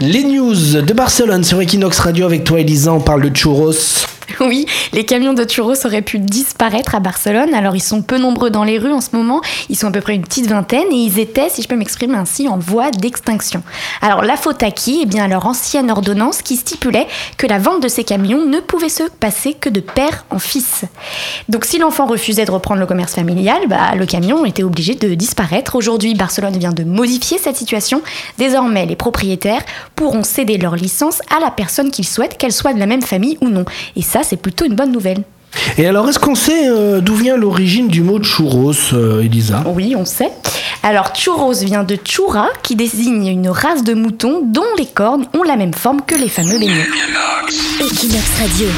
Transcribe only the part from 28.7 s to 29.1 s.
les